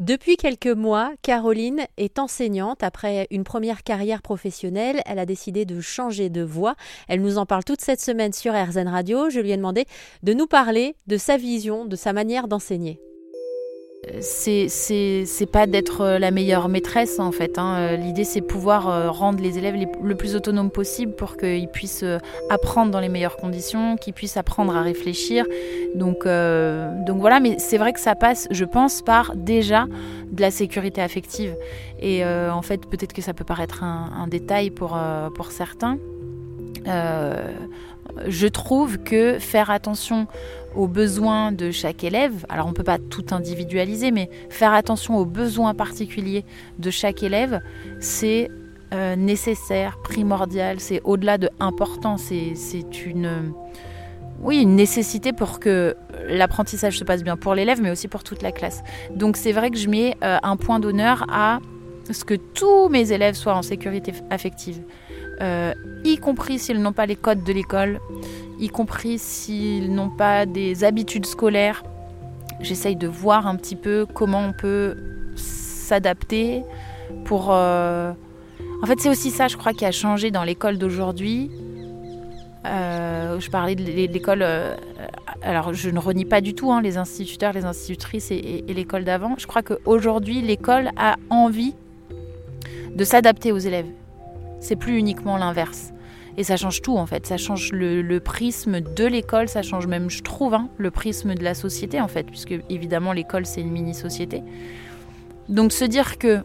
[0.00, 2.82] Depuis quelques mois, Caroline est enseignante.
[2.82, 6.74] Après une première carrière professionnelle, elle a décidé de changer de voie.
[7.06, 9.28] Elle nous en parle toute cette semaine sur RZN Radio.
[9.28, 9.84] Je lui ai demandé
[10.22, 12.98] de nous parler de sa vision, de sa manière d'enseigner
[14.20, 17.58] c'est pas d'être euh, la meilleure maîtresse en fait.
[17.58, 17.76] Hein.
[17.76, 22.04] Euh, l'idée c'est pouvoir euh, rendre les élèves le plus autonomes possible pour qu'ils puissent
[22.48, 25.44] apprendre dans les meilleures conditions, qu'ils puissent apprendre à réfléchir.
[25.94, 29.86] Donc voilà, mais c'est vrai que ça passe, je pense, par déjà
[30.30, 31.54] de la sécurité affective.
[32.00, 34.98] Et en fait, peut-être que ça peut paraître un, un détail pour
[35.34, 35.98] pour certains.
[36.86, 40.26] Je trouve que faire attention
[40.74, 42.44] aux besoins de chaque élève.
[42.48, 46.44] Alors on ne peut pas tout individualiser, mais faire attention aux besoins particuliers
[46.78, 47.60] de chaque élève,
[47.98, 48.50] c'est
[48.92, 53.52] euh, nécessaire, primordial, c'est au-delà de important, c'est une,
[54.40, 55.96] oui, une nécessité pour que
[56.28, 58.82] l'apprentissage se passe bien pour l'élève, mais aussi pour toute la classe.
[59.14, 61.60] Donc c'est vrai que je mets euh, un point d'honneur à
[62.10, 64.82] ce que tous mes élèves soient en sécurité affective,
[65.40, 65.72] euh,
[66.04, 68.00] y compris s'ils n'ont pas les codes de l'école,
[68.58, 71.82] y compris s'ils n'ont pas des habitudes scolaires.
[72.60, 74.96] J'essaye de voir un petit peu comment on peut
[75.36, 76.62] s'adapter
[77.24, 77.48] pour...
[77.50, 78.12] Euh,
[78.82, 81.50] en fait, c'est aussi ça, je crois, qui a changé dans l'école d'aujourd'hui.
[82.66, 84.44] Euh, je parlais de l'école.
[85.42, 89.04] Alors, je ne renie pas du tout hein, les instituteurs, les institutrices et, et l'école
[89.04, 89.34] d'avant.
[89.38, 91.74] Je crois qu'aujourd'hui, l'école a envie
[92.94, 93.86] de s'adapter aux élèves.
[94.60, 95.92] C'est plus uniquement l'inverse.
[96.36, 100.08] Et ça change tout en fait, ça change le, prisme de l'école, ça change même,
[100.08, 103.70] je trouve, hein, le prisme de la société en fait, puisque évidemment l'école c'est une
[103.70, 104.42] mini-société.
[105.48, 106.38] Donc se dire que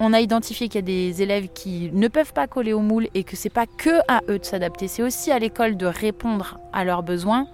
[0.00, 3.08] on a identifié qu'il y a des élèves qui ne peuvent pas coller au moule
[3.14, 6.58] et que c'est pas que à eux de s'adapter, c'est aussi à l'école de répondre
[6.72, 7.46] à leurs besoins.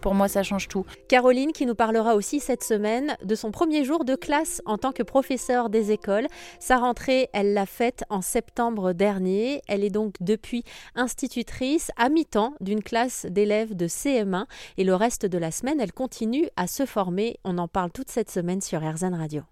[0.00, 0.86] Pour moi, ça change tout.
[1.08, 4.92] Caroline qui nous parlera aussi cette semaine de son premier jour de classe en tant
[4.92, 6.26] que professeur des écoles.
[6.58, 9.60] Sa rentrée, elle l'a faite en septembre dernier.
[9.68, 14.46] Elle est donc depuis institutrice à mi-temps d'une classe d'élèves de CM1
[14.78, 17.38] et le reste de la semaine, elle continue à se former.
[17.44, 19.42] On en parle toute cette semaine sur RZN Radio.